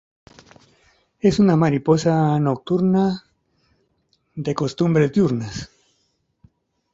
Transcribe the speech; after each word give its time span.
Es 1.19 1.37
una 1.37 1.55
mariposa 1.55 2.39
nocturna 2.39 3.23
de 4.33 4.55
costumbres 4.55 5.11
diurnas. 5.13 5.69